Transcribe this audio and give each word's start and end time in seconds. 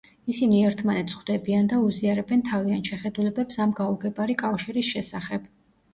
ისინი 0.33 0.59
ერთმანეთს 0.69 1.17
ხვდებიან 1.17 1.69
და 1.73 1.81
უზიარებენ 1.89 2.43
თავიანთ 2.49 2.89
შეხედულებებს 2.93 3.61
ამ 3.67 3.77
გაუგებარი 3.81 4.41
კავშირის 4.45 4.91
შესახებ. 4.97 5.47